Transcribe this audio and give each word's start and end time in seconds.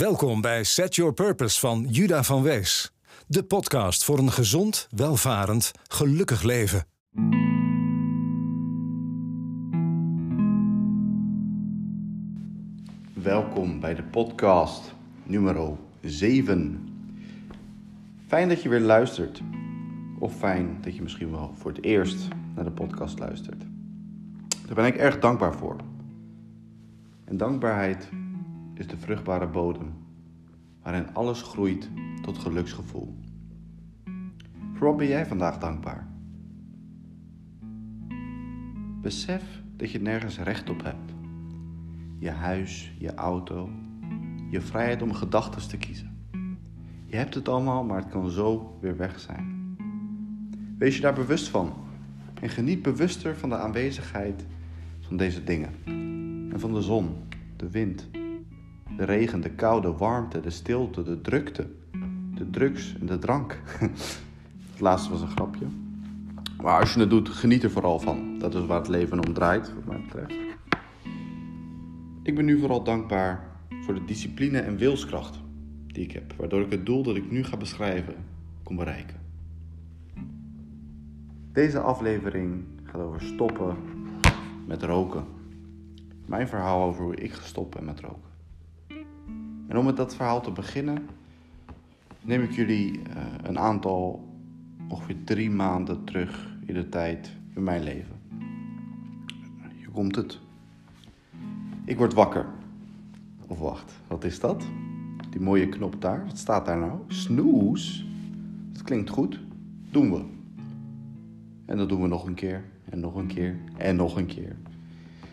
Welkom 0.00 0.40
bij 0.40 0.64
Set 0.64 0.94
Your 0.94 1.12
Purpose 1.12 1.60
van 1.60 1.86
Juda 1.88 2.22
van 2.22 2.42
Wees. 2.42 2.92
De 3.26 3.44
podcast 3.44 4.04
voor 4.04 4.18
een 4.18 4.30
gezond, 4.30 4.88
welvarend, 4.90 5.72
gelukkig 5.88 6.42
leven. 6.42 6.84
Welkom 13.12 13.80
bij 13.80 13.94
de 13.94 14.02
podcast 14.02 14.94
nummer 15.22 15.76
7. 16.02 16.88
Fijn 18.26 18.48
dat 18.48 18.62
je 18.62 18.68
weer 18.68 18.80
luistert. 18.80 19.42
Of 20.18 20.36
fijn 20.36 20.78
dat 20.80 20.96
je 20.96 21.02
misschien 21.02 21.30
wel 21.30 21.54
voor 21.56 21.70
het 21.70 21.84
eerst 21.84 22.28
naar 22.54 22.64
de 22.64 22.72
podcast 22.72 23.18
luistert. 23.18 23.62
Daar 24.66 24.74
ben 24.74 24.86
ik 24.86 24.96
erg 24.96 25.18
dankbaar 25.18 25.54
voor. 25.54 25.76
En 27.24 27.36
dankbaarheid 27.36 28.08
is 28.80 28.86
de 28.86 28.96
vruchtbare 28.96 29.46
bodem 29.46 29.92
waarin 30.82 31.14
alles 31.14 31.42
groeit 31.42 31.90
tot 32.22 32.38
geluksgevoel. 32.38 33.18
Voor 34.74 34.88
wat 34.88 34.96
ben 34.96 35.06
jij 35.06 35.26
vandaag 35.26 35.58
dankbaar? 35.58 36.08
Besef 39.00 39.62
dat 39.76 39.90
je 39.90 40.00
nergens 40.00 40.38
recht 40.38 40.70
op 40.70 40.82
hebt. 40.82 41.12
Je 42.18 42.30
huis, 42.30 42.92
je 42.98 43.14
auto, 43.14 43.70
je 44.50 44.60
vrijheid 44.60 45.02
om 45.02 45.12
gedachten 45.12 45.68
te 45.68 45.76
kiezen. 45.76 46.26
Je 47.06 47.16
hebt 47.16 47.34
het 47.34 47.48
allemaal, 47.48 47.84
maar 47.84 48.00
het 48.00 48.10
kan 48.10 48.30
zo 48.30 48.78
weer 48.80 48.96
weg 48.96 49.20
zijn. 49.20 49.76
Wees 50.78 50.96
je 50.96 51.02
daar 51.02 51.14
bewust 51.14 51.48
van 51.48 51.72
en 52.40 52.48
geniet 52.48 52.82
bewuster 52.82 53.36
van 53.36 53.48
de 53.48 53.56
aanwezigheid 53.56 54.46
van 55.00 55.16
deze 55.16 55.44
dingen. 55.44 55.70
En 56.52 56.60
van 56.60 56.74
de 56.74 56.82
zon, 56.82 57.16
de 57.56 57.70
wind, 57.70 58.08
de 59.00 59.06
regen, 59.06 59.40
de 59.40 59.50
kou, 59.50 59.80
de 59.80 59.92
warmte, 59.92 60.40
de 60.40 60.50
stilte, 60.50 61.02
de 61.02 61.20
drukte, 61.20 61.66
de 62.34 62.50
drugs 62.50 62.96
en 63.00 63.06
de 63.06 63.18
drank. 63.18 63.60
Het 64.70 64.80
laatste 64.80 65.10
was 65.10 65.20
een 65.20 65.28
grapje. 65.28 65.66
Maar 66.62 66.80
als 66.80 66.94
je 66.94 67.00
het 67.00 67.10
doet, 67.10 67.28
geniet 67.28 67.62
er 67.62 67.70
vooral 67.70 67.98
van. 67.98 68.38
Dat 68.38 68.54
is 68.54 68.66
waar 68.66 68.78
het 68.78 68.88
leven 68.88 69.26
om 69.26 69.32
draait, 69.32 69.74
wat 69.74 69.84
mij 69.84 70.00
betreft. 70.00 70.34
Ik 72.22 72.34
ben 72.34 72.44
nu 72.44 72.58
vooral 72.58 72.82
dankbaar 72.82 73.56
voor 73.80 73.94
de 73.94 74.04
discipline 74.04 74.58
en 74.58 74.76
wilskracht 74.76 75.38
die 75.86 76.04
ik 76.04 76.12
heb, 76.12 76.34
waardoor 76.36 76.60
ik 76.60 76.70
het 76.70 76.86
doel 76.86 77.02
dat 77.02 77.16
ik 77.16 77.30
nu 77.30 77.44
ga 77.44 77.56
beschrijven 77.56 78.14
kon 78.62 78.76
bereiken. 78.76 79.16
Deze 81.52 81.80
aflevering 81.80 82.64
gaat 82.84 83.00
over 83.00 83.22
stoppen 83.22 83.76
met 84.66 84.82
roken. 84.82 85.24
Mijn 86.26 86.48
verhaal 86.48 86.82
over 86.82 87.04
hoe 87.04 87.14
ik 87.14 87.32
gestopt 87.32 87.74
ben 87.74 87.84
met 87.84 88.00
roken. 88.00 88.29
En 89.70 89.76
om 89.76 89.84
met 89.84 89.96
dat 89.96 90.14
verhaal 90.14 90.40
te 90.40 90.50
beginnen, 90.50 91.06
neem 92.20 92.42
ik 92.42 92.52
jullie 92.52 92.98
uh, 92.98 93.02
een 93.42 93.58
aantal, 93.58 94.28
ongeveer 94.88 95.16
drie 95.24 95.50
maanden 95.50 96.04
terug 96.04 96.56
in 96.66 96.74
de 96.74 96.88
tijd 96.88 97.36
in 97.54 97.62
mijn 97.62 97.82
leven. 97.82 98.20
Hier 99.76 99.90
komt 99.92 100.16
het. 100.16 100.38
Ik 101.84 101.98
word 101.98 102.14
wakker. 102.14 102.46
Of 103.46 103.58
wacht, 103.58 103.92
wat 104.06 104.24
is 104.24 104.40
dat? 104.40 104.64
Die 105.30 105.40
mooie 105.40 105.68
knop 105.68 106.00
daar, 106.00 106.26
wat 106.26 106.38
staat 106.38 106.66
daar 106.66 106.78
nou? 106.78 106.98
Snoes? 107.06 108.06
Dat 108.72 108.82
klinkt 108.82 109.10
goed. 109.10 109.40
Doen 109.90 110.10
we. 110.12 110.24
En 111.64 111.76
dat 111.76 111.88
doen 111.88 112.02
we 112.02 112.08
nog 112.08 112.26
een 112.26 112.34
keer, 112.34 112.64
en 112.84 113.00
nog 113.00 113.14
een 113.14 113.26
keer, 113.26 113.56
en 113.76 113.96
nog 113.96 114.16
een 114.16 114.26
keer. 114.26 114.56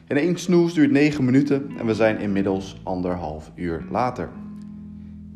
En 0.08 0.18
één 0.18 0.38
snoes 0.38 0.74
duurt 0.74 0.92
9 0.92 1.26
minuten 1.26 1.72
en 1.78 1.86
we 1.86 1.94
zijn 1.94 2.20
inmiddels 2.20 2.80
anderhalf 2.84 3.52
uur 3.56 3.86
later. 3.92 4.30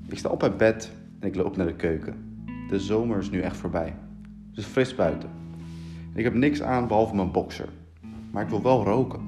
Ik 0.07 0.17
sta 0.17 0.29
op 0.29 0.43
uit 0.43 0.57
bed 0.57 0.91
en 1.19 1.27
ik 1.27 1.35
loop 1.35 1.57
naar 1.57 1.65
de 1.65 1.75
keuken. 1.75 2.43
De 2.69 2.79
zomer 2.79 3.17
is 3.17 3.29
nu 3.29 3.39
echt 3.39 3.57
voorbij. 3.57 3.95
Het 4.49 4.57
is 4.57 4.65
fris 4.65 4.95
buiten. 4.95 5.29
ik 6.13 6.23
heb 6.23 6.33
niks 6.33 6.61
aan 6.61 6.87
behalve 6.87 7.15
mijn 7.15 7.31
boxer. 7.31 7.69
Maar 8.31 8.43
ik 8.43 8.49
wil 8.49 8.61
wel 8.61 8.83
roken. 8.83 9.19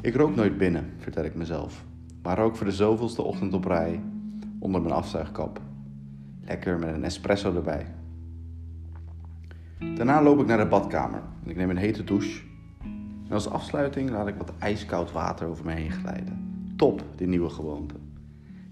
Ik 0.00 0.14
rook 0.14 0.34
nooit 0.34 0.58
binnen, 0.58 0.92
vertel 0.98 1.24
ik 1.24 1.34
mezelf. 1.34 1.84
Maar 2.22 2.36
rook 2.36 2.56
voor 2.56 2.66
de 2.66 2.72
zoveelste 2.72 3.22
ochtend 3.22 3.52
op 3.52 3.64
rij 3.64 4.00
onder 4.58 4.80
mijn 4.80 4.94
afzuigkap. 4.94 5.60
Lekker 6.44 6.78
met 6.78 6.94
een 6.94 7.04
espresso 7.04 7.54
erbij. 7.54 7.86
Daarna 9.94 10.22
loop 10.22 10.40
ik 10.40 10.46
naar 10.46 10.58
de 10.58 10.66
badkamer 10.66 11.22
en 11.44 11.50
ik 11.50 11.56
neem 11.56 11.70
een 11.70 11.76
hete 11.76 12.04
douche 12.04 12.46
en 13.28 13.34
als 13.34 13.50
afsluiting 13.50 14.10
laat 14.10 14.28
ik 14.28 14.34
wat 14.34 14.52
ijskoud 14.58 15.12
water 15.12 15.46
over 15.46 15.64
me 15.64 15.72
heen 15.72 15.92
glijden. 15.92 16.66
Top, 16.76 17.04
die 17.16 17.26
nieuwe 17.26 17.50
gewoonte. 17.50 17.94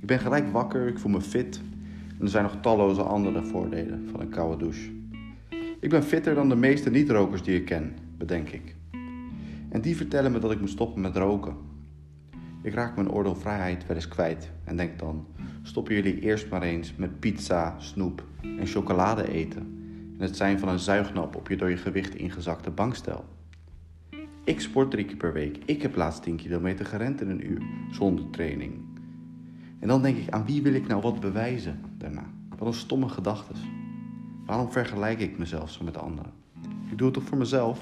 Ik 0.01 0.07
ben 0.07 0.19
gelijk 0.19 0.53
wakker, 0.53 0.87
ik 0.87 0.99
voel 0.99 1.13
me 1.13 1.21
fit. 1.21 1.61
En 2.19 2.23
er 2.25 2.29
zijn 2.29 2.43
nog 2.43 2.57
talloze 2.61 3.03
andere 3.03 3.45
voordelen 3.45 4.09
van 4.11 4.21
een 4.21 4.29
koude 4.29 4.57
douche. 4.57 4.91
Ik 5.81 5.91
ben 5.91 6.03
fitter 6.03 6.35
dan 6.35 6.49
de 6.49 6.57
meeste 6.57 6.91
niet-rokers 6.91 7.43
die 7.43 7.57
ik 7.57 7.65
ken, 7.65 7.97
bedenk 8.19 8.49
ik. 8.51 8.75
En 9.69 9.81
die 9.81 9.97
vertellen 9.97 10.33
me 10.33 10.39
dat 10.39 10.53
ik 10.53 10.61
moet 10.61 10.71
stoppen 10.71 11.01
met 11.01 11.17
roken. 11.17 11.57
Ik 12.63 12.75
raak 12.75 12.97
mijn 12.97 13.11
oordeelvrijheid 13.11 13.87
wel 13.87 13.97
eens 13.97 14.09
kwijt 14.09 14.51
en 14.65 14.77
denk 14.77 14.99
dan: 14.99 15.27
stoppen 15.63 15.95
jullie 15.95 16.21
eerst 16.21 16.51
maar 16.51 16.63
eens 16.63 16.95
met 16.97 17.21
pizza, 17.21 17.75
snoep 17.79 18.25
en 18.41 18.67
chocolade 18.67 19.33
eten. 19.33 19.63
En 20.19 20.27
het 20.27 20.37
zijn 20.37 20.59
van 20.59 20.69
een 20.69 20.79
zuignap 20.79 21.37
op 21.37 21.49
je 21.49 21.57
door 21.57 21.71
je 21.71 21.77
gewicht 21.77 22.15
ingezakte 22.15 22.71
bankstel. 22.71 23.25
Ik 24.47 24.61
sport 24.61 24.91
drie 24.91 25.05
keer 25.05 25.17
per 25.17 25.33
week. 25.33 25.59
Ik 25.65 25.83
heb 25.83 25.97
laatst 25.97 26.23
10 26.23 26.37
kilometer 26.37 26.87
gerend 26.87 27.21
in 27.21 27.31
een 27.31 27.51
uur 27.51 27.63
zonder 27.91 28.31
training. 28.31 28.73
En 29.79 29.89
dan 29.89 30.03
denk 30.03 30.17
ik, 30.17 30.31
aan 30.31 30.45
wie 30.45 30.63
wil 30.63 30.73
ik 30.73 30.87
nou 30.87 31.03
wat 31.03 31.21
bewijzen 31.21 31.81
daarna? 31.99 32.25
Wat 32.59 32.69
een 32.69 32.75
stomme 32.75 33.09
gedachte. 33.09 33.53
Waarom 34.45 34.73
vergelijk 34.73 35.21
ik 35.21 35.39
mezelf 35.39 35.71
zo 35.71 35.85
met 35.85 35.99
anderen? 35.99 36.33
Ik 36.91 36.99
doe 36.99 37.07
het 37.07 37.15
toch 37.15 37.25
voor 37.25 37.39
mezelf? 37.39 37.81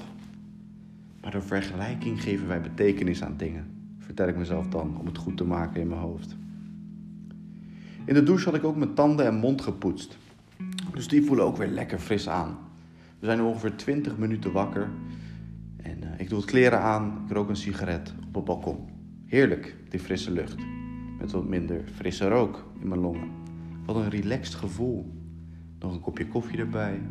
Maar 1.21 1.31
door 1.31 1.43
vergelijking 1.43 2.21
geven 2.21 2.47
wij 2.47 2.61
betekenis 2.61 3.23
aan 3.23 3.37
dingen, 3.37 3.67
vertel 3.99 4.27
ik 4.27 4.37
mezelf 4.37 4.67
dan 4.67 4.97
om 4.99 5.05
het 5.05 5.17
goed 5.17 5.37
te 5.37 5.45
maken 5.45 5.81
in 5.81 5.87
mijn 5.87 6.01
hoofd. 6.01 6.35
In 8.05 8.13
de 8.13 8.23
douche 8.23 8.45
had 8.45 8.55
ik 8.55 8.63
ook 8.63 8.75
mijn 8.75 8.93
tanden 8.93 9.25
en 9.25 9.35
mond 9.35 9.61
gepoetst. 9.61 10.17
Dus 10.93 11.07
die 11.07 11.25
voelen 11.25 11.45
ook 11.45 11.57
weer 11.57 11.67
lekker 11.67 11.99
fris 11.99 12.29
aan. 12.29 12.57
We 13.19 13.25
zijn 13.25 13.41
ongeveer 13.41 13.75
20 13.75 14.17
minuten 14.17 14.51
wakker 14.51 14.89
ik 16.25 16.31
doe 16.31 16.39
het 16.39 16.49
kleren 16.49 16.81
aan, 16.81 17.23
ik 17.25 17.33
rook 17.33 17.49
een 17.49 17.55
sigaret 17.55 18.13
op 18.27 18.35
het 18.35 18.43
balkon. 18.43 18.77
Heerlijk, 19.25 19.75
die 19.89 19.99
frisse 19.99 20.31
lucht. 20.31 20.55
Met 21.19 21.31
wat 21.31 21.47
minder 21.47 21.83
frisse 21.95 22.27
rook 22.27 22.65
in 22.79 22.87
mijn 22.87 22.99
longen. 22.99 23.29
Wat 23.85 23.95
een 23.95 24.09
relaxed 24.09 24.53
gevoel. 24.53 25.13
Nog 25.79 25.93
een 25.93 25.99
kopje 25.99 26.27
koffie 26.27 26.59
erbij. 26.59 27.01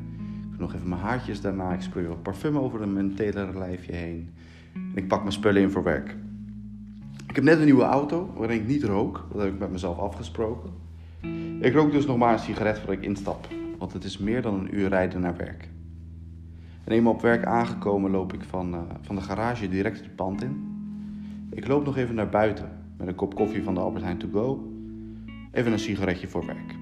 Ik 0.52 0.58
nog 0.58 0.74
even 0.74 0.88
mijn 0.88 1.00
haartjes 1.00 1.40
daarna. 1.40 1.72
Ik 1.72 1.80
spreek 1.80 2.08
wat 2.08 2.22
parfum 2.22 2.58
over 2.58 2.88
mijn 2.88 3.14
telere 3.14 3.58
lijfje 3.58 3.92
heen. 3.92 4.34
En 4.74 4.92
ik 4.94 5.08
pak 5.08 5.20
mijn 5.20 5.32
spullen 5.32 5.62
in 5.62 5.70
voor 5.70 5.82
werk. 5.82 6.16
Ik 7.28 7.34
heb 7.34 7.44
net 7.44 7.58
een 7.58 7.64
nieuwe 7.64 7.82
auto 7.82 8.32
waarin 8.36 8.60
ik 8.60 8.66
niet 8.66 8.84
rook. 8.84 9.26
Dat 9.32 9.42
heb 9.42 9.52
ik 9.52 9.58
met 9.58 9.70
mezelf 9.70 9.98
afgesproken. 9.98 10.70
Ik 11.60 11.74
rook 11.74 11.92
dus 11.92 12.06
nog 12.06 12.16
maar 12.16 12.32
een 12.32 12.38
sigaret 12.38 12.78
voordat 12.78 12.96
ik 12.96 13.04
instap. 13.04 13.48
Want 13.78 13.92
het 13.92 14.04
is 14.04 14.18
meer 14.18 14.42
dan 14.42 14.54
een 14.54 14.74
uur 14.74 14.88
rijden 14.88 15.20
naar 15.20 15.36
werk. 15.36 15.68
En 16.84 16.92
eenmaal 16.92 17.12
op 17.12 17.20
werk 17.20 17.44
aangekomen 17.44 18.10
loop 18.10 18.32
ik 18.32 18.42
van, 18.42 18.74
uh, 18.74 18.80
van 19.00 19.14
de 19.14 19.22
garage 19.22 19.68
direct 19.68 20.00
het 20.00 20.16
pand 20.16 20.42
in. 20.42 20.72
Ik 21.50 21.66
loop 21.66 21.84
nog 21.84 21.96
even 21.96 22.14
naar 22.14 22.28
buiten 22.28 22.68
met 22.96 23.08
een 23.08 23.14
kop 23.14 23.34
koffie 23.34 23.62
van 23.62 23.74
de 23.74 23.80
Albert 23.80 24.04
Heijn 24.04 24.18
To 24.18 24.28
Go. 24.32 24.72
Even 25.52 25.72
een 25.72 25.78
sigaretje 25.78 26.28
voor 26.28 26.46
werk. 26.46 26.74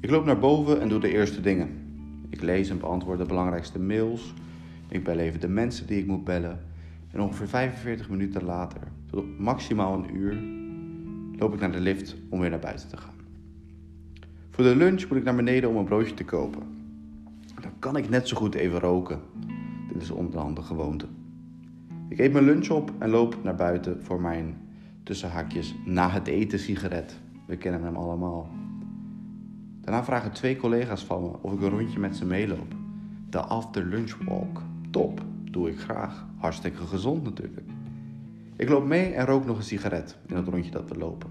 Ik 0.00 0.10
loop 0.10 0.24
naar 0.24 0.38
boven 0.38 0.80
en 0.80 0.88
doe 0.88 1.00
de 1.00 1.12
eerste 1.12 1.40
dingen. 1.40 1.68
Ik 2.28 2.42
lees 2.42 2.70
en 2.70 2.78
beantwoord 2.78 3.18
de 3.18 3.24
belangrijkste 3.24 3.78
mails. 3.78 4.34
Ik 4.88 5.04
bel 5.04 5.18
even 5.18 5.40
de 5.40 5.48
mensen 5.48 5.86
die 5.86 5.98
ik 5.98 6.06
moet 6.06 6.24
bellen. 6.24 6.60
En 7.10 7.20
ongeveer 7.20 7.48
45 7.48 8.08
minuten 8.10 8.44
later, 8.44 8.80
tot 9.10 9.38
maximaal 9.38 9.94
een 9.94 10.16
uur, 10.16 10.38
loop 11.38 11.54
ik 11.54 11.60
naar 11.60 11.72
de 11.72 11.80
lift 11.80 12.16
om 12.28 12.40
weer 12.40 12.50
naar 12.50 12.58
buiten 12.58 12.88
te 12.88 12.96
gaan. 12.96 13.14
Voor 14.50 14.64
de 14.64 14.76
lunch 14.76 15.08
moet 15.08 15.18
ik 15.18 15.24
naar 15.24 15.36
beneden 15.36 15.70
om 15.70 15.76
een 15.76 15.84
broodje 15.84 16.14
te 16.14 16.24
kopen 16.24 16.77
dan 17.60 17.72
kan 17.78 17.96
ik 17.96 18.08
net 18.08 18.28
zo 18.28 18.36
goed 18.36 18.54
even 18.54 18.80
roken. 18.80 19.20
Dit 19.92 20.02
is 20.02 20.10
onderhand 20.10 20.56
de 20.56 20.62
gewoonte. 20.62 21.06
Ik 22.08 22.18
eet 22.18 22.32
mijn 22.32 22.44
lunch 22.44 22.70
op 22.70 22.92
en 22.98 23.10
loop 23.10 23.36
naar 23.42 23.54
buiten 23.54 24.02
voor 24.02 24.20
mijn 24.20 24.56
tussenhaakjes 25.02 25.74
na 25.84 26.10
het 26.10 26.26
eten 26.26 26.58
sigaret. 26.58 27.20
We 27.46 27.56
kennen 27.56 27.82
hem 27.82 27.96
allemaal. 27.96 28.48
Daarna 29.80 30.04
vragen 30.04 30.32
twee 30.32 30.56
collega's 30.56 31.04
van 31.04 31.22
me 31.22 31.30
of 31.40 31.52
ik 31.52 31.60
een 31.60 31.68
rondje 31.68 31.98
met 31.98 32.16
ze 32.16 32.26
meeloop. 32.26 32.74
De 33.30 33.40
after 33.40 33.84
lunch 33.84 34.16
walk. 34.24 34.62
Top, 34.90 35.20
doe 35.50 35.68
ik 35.68 35.78
graag. 35.78 36.26
Hartstikke 36.36 36.86
gezond 36.86 37.22
natuurlijk. 37.22 37.66
Ik 38.56 38.68
loop 38.68 38.86
mee 38.86 39.12
en 39.12 39.26
rook 39.26 39.46
nog 39.46 39.56
een 39.56 39.62
sigaret 39.62 40.16
in 40.26 40.36
het 40.36 40.48
rondje 40.48 40.70
dat 40.70 40.88
we 40.88 40.98
lopen. 40.98 41.30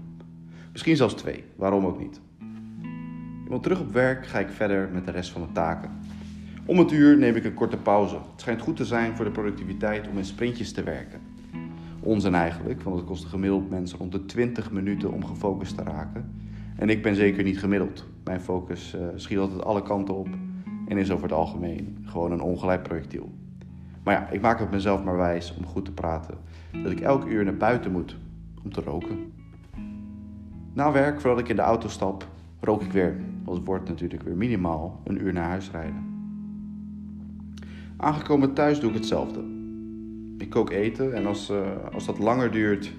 Misschien 0.72 0.96
zelfs 0.96 1.14
twee, 1.14 1.44
waarom 1.56 1.86
ook 1.86 1.98
niet. 1.98 2.20
Eenmaal 3.44 3.60
terug 3.60 3.80
op 3.80 3.92
werk 3.92 4.26
ga 4.26 4.38
ik 4.38 4.48
verder 4.48 4.88
met 4.92 5.04
de 5.04 5.10
rest 5.10 5.30
van 5.30 5.42
de 5.42 5.52
taken. 5.52 5.90
Om 6.68 6.78
het 6.78 6.92
uur 6.92 7.18
neem 7.18 7.36
ik 7.36 7.44
een 7.44 7.54
korte 7.54 7.76
pauze. 7.76 8.14
Het 8.14 8.40
schijnt 8.40 8.60
goed 8.60 8.76
te 8.76 8.84
zijn 8.84 9.16
voor 9.16 9.24
de 9.24 9.30
productiviteit 9.30 10.08
om 10.08 10.18
in 10.18 10.24
sprintjes 10.24 10.72
te 10.72 10.82
werken. 10.82 11.20
Onzin 12.00 12.34
eigenlijk, 12.34 12.82
want 12.82 12.96
het 12.96 13.04
kost 13.04 13.24
gemiddeld 13.24 13.70
mensen 13.70 13.98
rond 13.98 14.12
de 14.12 14.24
20 14.24 14.70
minuten 14.70 15.12
om 15.12 15.24
gefocust 15.24 15.76
te 15.76 15.82
raken. 15.82 16.34
En 16.76 16.88
ik 16.88 17.02
ben 17.02 17.14
zeker 17.14 17.44
niet 17.44 17.58
gemiddeld. 17.58 18.06
Mijn 18.24 18.40
focus 18.40 18.94
uh, 18.94 19.00
schiet 19.14 19.38
altijd 19.38 19.64
alle 19.64 19.82
kanten 19.82 20.16
op 20.16 20.28
en 20.88 20.98
is 20.98 21.10
over 21.10 21.22
het 21.22 21.32
algemeen 21.32 21.98
gewoon 22.04 22.32
een 22.32 22.40
ongelijk 22.40 22.82
projectiel. 22.82 23.32
Maar 24.02 24.14
ja, 24.14 24.28
ik 24.30 24.40
maak 24.40 24.58
het 24.58 24.70
mezelf 24.70 25.04
maar 25.04 25.16
wijs 25.16 25.54
om 25.58 25.66
goed 25.66 25.84
te 25.84 25.92
praten 25.92 26.34
dat 26.82 26.92
ik 26.92 27.00
elk 27.00 27.24
uur 27.24 27.44
naar 27.44 27.56
buiten 27.56 27.92
moet 27.92 28.16
om 28.64 28.72
te 28.72 28.80
roken. 28.80 29.32
Na 30.72 30.92
werk, 30.92 31.20
voordat 31.20 31.40
ik 31.40 31.48
in 31.48 31.56
de 31.56 31.62
auto 31.62 31.88
stap, 31.88 32.28
rook 32.60 32.82
ik 32.82 32.92
weer. 32.92 33.16
Want 33.44 33.56
het 33.56 33.66
wordt 33.66 33.88
natuurlijk 33.88 34.22
weer 34.22 34.36
minimaal 34.36 35.00
een 35.04 35.22
uur 35.22 35.32
naar 35.32 35.48
huis 35.48 35.70
rijden. 35.70 36.07
Aangekomen 38.00 38.52
thuis 38.52 38.80
doe 38.80 38.90
ik 38.90 38.96
hetzelfde. 38.96 39.40
Ik 40.38 40.50
kook 40.50 40.70
eten 40.70 41.14
en 41.14 41.26
als, 41.26 41.50
uh, 41.50 41.66
als 41.92 42.06
dat 42.06 42.18
langer 42.18 42.50
duurt 42.50 42.92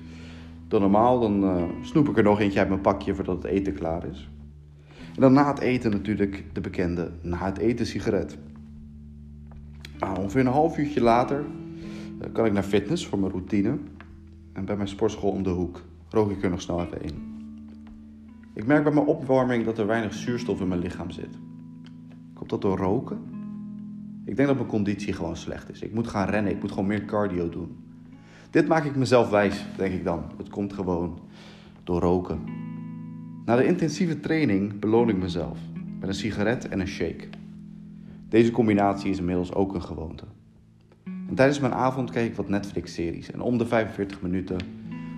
dan 0.67 0.81
normaal, 0.81 1.19
dan 1.19 1.43
uh, 1.43 1.63
snoep 1.81 2.09
ik 2.09 2.17
er 2.17 2.23
nog 2.23 2.39
eentje 2.39 2.59
uit 2.59 2.69
mijn 2.69 2.81
pakje 2.81 3.15
voordat 3.15 3.43
het 3.43 3.51
eten 3.51 3.73
klaar 3.73 4.05
is. 4.05 4.29
En 5.15 5.21
dan 5.21 5.33
na 5.33 5.47
het 5.47 5.59
eten 5.59 5.91
natuurlijk 5.91 6.43
de 6.53 6.61
bekende 6.61 7.11
na 7.21 7.45
het 7.45 7.57
eten 7.57 7.85
sigaret. 7.85 8.37
Nou, 9.99 10.19
ongeveer 10.19 10.41
een 10.41 10.47
half 10.47 10.77
uurtje 10.77 11.01
later 11.01 11.43
uh, 12.21 12.33
kan 12.33 12.45
ik 12.45 12.53
naar 12.53 12.63
fitness 12.63 13.07
voor 13.07 13.19
mijn 13.19 13.31
routine. 13.31 13.77
En 14.53 14.65
bij 14.65 14.75
mijn 14.75 14.87
sportschool 14.87 15.31
om 15.31 15.43
de 15.43 15.49
hoek 15.49 15.81
rook 16.09 16.31
ik 16.31 16.43
er 16.43 16.49
nog 16.49 16.61
snel 16.61 16.81
even 16.81 17.01
in. 17.01 17.27
Ik 18.53 18.65
merk 18.65 18.83
bij 18.83 18.93
mijn 18.93 19.05
opwarming 19.05 19.65
dat 19.65 19.77
er 19.77 19.87
weinig 19.87 20.13
zuurstof 20.13 20.61
in 20.61 20.67
mijn 20.67 20.81
lichaam 20.81 21.11
zit. 21.11 21.37
Komt 22.33 22.49
dat 22.49 22.61
door 22.61 22.77
roken? 22.77 23.38
Ik 24.25 24.35
denk 24.35 24.47
dat 24.47 24.57
mijn 24.57 24.69
conditie 24.69 25.13
gewoon 25.13 25.37
slecht 25.37 25.69
is. 25.69 25.81
Ik 25.81 25.93
moet 25.93 26.07
gaan 26.07 26.29
rennen, 26.29 26.51
ik 26.51 26.61
moet 26.61 26.71
gewoon 26.71 26.87
meer 26.87 27.05
cardio 27.05 27.49
doen. 27.49 27.77
Dit 28.49 28.67
maak 28.67 28.85
ik 28.85 28.95
mezelf 28.95 29.29
wijs, 29.29 29.65
denk 29.77 29.93
ik 29.93 30.03
dan. 30.03 30.23
Het 30.37 30.49
komt 30.49 30.73
gewoon 30.73 31.19
door 31.83 32.01
roken. 32.01 32.39
Na 33.45 33.55
de 33.55 33.65
intensieve 33.65 34.19
training 34.19 34.79
beloon 34.79 35.09
ik 35.09 35.17
mezelf 35.17 35.57
met 35.99 36.09
een 36.09 36.15
sigaret 36.15 36.67
en 36.67 36.79
een 36.79 36.87
shake. 36.87 37.27
Deze 38.29 38.51
combinatie 38.51 39.11
is 39.11 39.17
inmiddels 39.17 39.53
ook 39.53 39.73
een 39.73 39.83
gewoonte. 39.83 40.23
En 41.03 41.35
tijdens 41.35 41.59
mijn 41.59 41.73
avond 41.73 42.11
kijk 42.11 42.29
ik 42.29 42.35
wat 42.35 42.49
Netflix-series 42.49 43.31
en 43.31 43.41
om 43.41 43.57
de 43.57 43.65
45 43.65 44.21
minuten 44.21 44.57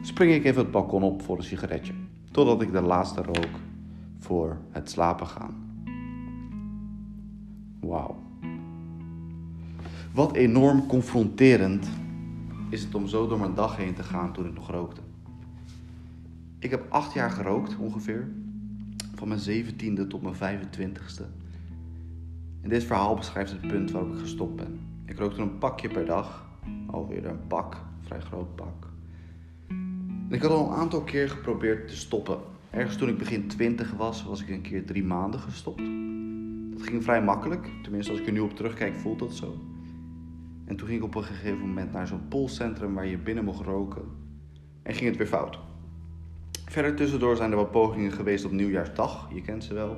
spring 0.01 0.33
ik 0.33 0.45
even 0.45 0.62
het 0.62 0.71
balkon 0.71 1.03
op 1.03 1.21
voor 1.21 1.38
een 1.38 1.44
sigaretje, 1.44 1.94
totdat 2.31 2.62
ik 2.62 2.71
de 2.71 2.81
laatste 2.81 3.21
rook 3.21 3.59
voor 4.19 4.57
het 4.71 4.89
slapen 4.89 5.27
gaan. 5.27 5.83
Wauw. 7.80 8.30
Wat 10.13 10.35
enorm 10.35 10.87
confronterend 10.87 11.87
is 12.69 12.83
het 12.83 12.95
om 12.95 13.07
zo 13.07 13.27
door 13.27 13.39
mijn 13.39 13.53
dag 13.53 13.77
heen 13.77 13.93
te 13.93 14.03
gaan 14.03 14.33
toen 14.33 14.45
ik 14.45 14.53
nog 14.53 14.69
rookte. 14.71 15.01
Ik 16.59 16.69
heb 16.69 16.85
acht 16.89 17.13
jaar 17.13 17.29
gerookt 17.29 17.77
ongeveer, 17.77 18.27
van 19.15 19.27
mijn 19.27 19.39
zeventiende 19.39 20.07
tot 20.07 20.21
mijn 20.21 20.35
25ste. 20.35 21.23
En 22.61 22.69
dit 22.69 22.83
verhaal 22.83 23.15
beschrijft 23.15 23.51
het 23.51 23.67
punt 23.67 23.91
waarop 23.91 24.13
ik 24.13 24.19
gestopt 24.19 24.55
ben. 24.55 24.79
Ik 25.05 25.17
rookte 25.17 25.41
een 25.41 25.57
pakje 25.57 25.89
per 25.89 26.05
dag, 26.05 26.49
alweer 26.85 27.25
een 27.25 27.47
pak, 27.47 27.73
een 27.73 28.05
vrij 28.05 28.21
groot 28.21 28.55
pak. 28.55 28.87
En 29.67 30.29
ik 30.31 30.41
had 30.41 30.51
al 30.51 30.71
een 30.71 30.77
aantal 30.77 31.01
keer 31.01 31.29
geprobeerd 31.29 31.87
te 31.87 31.95
stoppen. 31.95 32.39
Ergens 32.69 32.97
toen 32.97 33.09
ik 33.09 33.17
begin 33.17 33.47
20 33.47 33.91
was, 33.91 34.23
was 34.23 34.41
ik 34.41 34.49
een 34.49 34.61
keer 34.61 34.85
drie 34.85 35.03
maanden 35.03 35.39
gestopt. 35.39 35.81
Dat 36.71 36.87
ging 36.87 37.03
vrij 37.03 37.23
makkelijk, 37.23 37.69
tenminste 37.83 38.11
als 38.11 38.19
ik 38.19 38.27
er 38.27 38.33
nu 38.33 38.39
op 38.39 38.55
terugkijk 38.55 38.95
voelt 38.95 39.19
dat 39.19 39.33
zo. 39.33 39.70
En 40.65 40.75
toen 40.75 40.87
ging 40.87 40.99
ik 40.99 41.05
op 41.05 41.15
een 41.15 41.23
gegeven 41.23 41.59
moment 41.59 41.91
naar 41.91 42.07
zo'n 42.07 42.27
polscentrum 42.27 42.93
waar 42.93 43.05
je 43.05 43.17
binnen 43.17 43.43
mocht 43.43 43.65
roken. 43.65 44.01
En 44.83 44.93
ging 44.93 45.09
het 45.09 45.17
weer 45.17 45.27
fout. 45.27 45.59
Verder 46.65 46.95
tussendoor 46.95 47.35
zijn 47.35 47.51
er 47.51 47.57
wat 47.57 47.71
pogingen 47.71 48.11
geweest 48.11 48.45
op 48.45 48.51
nieuwjaarsdag. 48.51 49.29
Je 49.33 49.41
kent 49.41 49.63
ze 49.63 49.73
wel. 49.73 49.97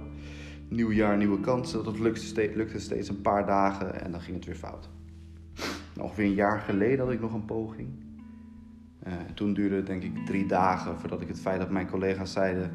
Nieuwjaar, 0.68 1.18
nieuwe 1.18 1.40
kansen. 1.40 1.84
Dat 1.84 2.00
lukte 2.00 2.26
steeds, 2.26 2.56
lukte 2.56 2.80
steeds 2.80 3.10
een 3.10 3.22
paar 3.22 3.46
dagen 3.46 4.04
en 4.04 4.12
dan 4.12 4.22
ging 4.22 4.36
het 4.36 4.46
weer 4.46 4.56
fout. 4.56 4.90
Ongeveer 6.00 6.26
een 6.26 6.34
jaar 6.34 6.60
geleden 6.60 7.00
had 7.00 7.14
ik 7.14 7.22
nog 7.22 7.34
een 7.34 7.46
poging. 7.46 7.90
Uh, 9.08 9.14
toen 9.34 9.54
duurde 9.54 9.76
het 9.76 9.86
denk 9.86 10.04
ik 10.04 10.26
drie 10.26 10.46
dagen 10.46 11.00
voordat 11.00 11.22
ik 11.22 11.28
het 11.28 11.40
feit 11.40 11.60
dat 11.60 11.70
mijn 11.70 11.90
collega's 11.90 12.32
zeiden 12.32 12.72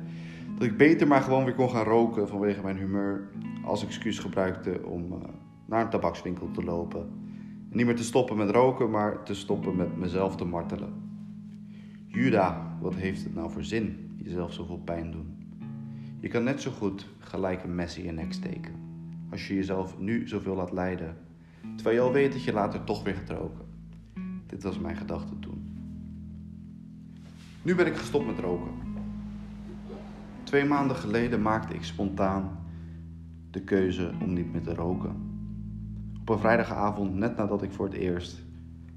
dat 0.58 0.66
ik 0.66 0.76
beter 0.76 1.06
maar 1.06 1.22
gewoon 1.22 1.44
weer 1.44 1.54
kon 1.54 1.70
gaan 1.70 1.84
roken 1.84 2.28
vanwege 2.28 2.62
mijn 2.62 2.76
humeur 2.76 3.28
als 3.64 3.84
excuus 3.84 4.18
gebruikte 4.18 4.80
om 4.84 5.12
uh, 5.12 5.18
naar 5.66 5.80
een 5.80 5.90
tabakswinkel 5.90 6.50
te 6.50 6.64
lopen. 6.64 7.27
Niet 7.70 7.86
meer 7.86 7.96
te 7.96 8.04
stoppen 8.04 8.36
met 8.36 8.50
roken, 8.50 8.90
maar 8.90 9.22
te 9.22 9.34
stoppen 9.34 9.76
met 9.76 9.96
mezelf 9.96 10.36
te 10.36 10.44
martelen. 10.44 10.92
Juda, 12.06 12.76
wat 12.80 12.94
heeft 12.94 13.24
het 13.24 13.34
nou 13.34 13.50
voor 13.50 13.64
zin, 13.64 14.10
jezelf 14.16 14.52
zoveel 14.52 14.78
pijn 14.78 15.10
doen? 15.10 15.36
Je 16.20 16.28
kan 16.28 16.44
net 16.44 16.62
zo 16.62 16.70
goed 16.70 17.06
gelijk 17.18 17.64
een 17.64 17.74
mes 17.74 17.98
in 17.98 18.04
je 18.04 18.12
nek 18.12 18.32
steken. 18.32 18.74
Als 19.30 19.48
je 19.48 19.54
jezelf 19.54 19.98
nu 19.98 20.28
zoveel 20.28 20.54
laat 20.54 20.72
lijden, 20.72 21.16
terwijl 21.74 21.96
je 21.96 22.02
al 22.02 22.12
weet 22.12 22.32
dat 22.32 22.44
je 22.44 22.52
later 22.52 22.84
toch 22.84 23.02
weer 23.02 23.14
gaat 23.14 23.38
roken. 23.38 23.66
Dit 24.46 24.62
was 24.62 24.78
mijn 24.78 24.96
gedachte 24.96 25.38
toen. 25.38 25.68
Nu 27.62 27.74
ben 27.74 27.86
ik 27.86 27.96
gestopt 27.96 28.26
met 28.26 28.38
roken. 28.38 28.70
Twee 30.42 30.64
maanden 30.64 30.96
geleden 30.96 31.42
maakte 31.42 31.74
ik 31.74 31.84
spontaan 31.84 32.58
de 33.50 33.60
keuze 33.60 34.12
om 34.22 34.32
niet 34.32 34.52
meer 34.52 34.62
te 34.62 34.74
roken. 34.74 35.27
Op 36.28 36.34
een 36.34 36.40
vrijdagavond, 36.40 37.14
net 37.14 37.36
nadat 37.36 37.62
ik 37.62 37.72
voor 37.72 37.86
het 37.86 37.94
eerst 37.94 38.42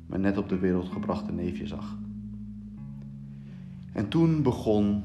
mijn 0.05 0.21
net 0.21 0.37
op 0.37 0.49
de 0.49 0.59
wereld 0.59 0.89
gebrachte 0.89 1.31
neefje 1.31 1.67
zag. 1.67 1.97
En 3.93 4.07
toen 4.07 4.41
begon 4.41 5.03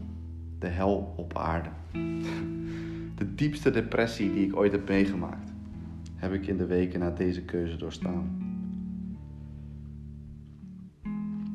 de 0.58 0.66
hel 0.66 1.14
op 1.16 1.36
aarde. 1.36 1.68
De 3.14 3.34
diepste 3.34 3.70
depressie 3.70 4.32
die 4.32 4.46
ik 4.46 4.56
ooit 4.56 4.72
heb 4.72 4.88
meegemaakt, 4.88 5.52
heb 6.14 6.32
ik 6.32 6.46
in 6.46 6.56
de 6.56 6.66
weken 6.66 7.00
na 7.00 7.10
deze 7.10 7.42
keuze 7.42 7.76
doorstaan. 7.76 8.38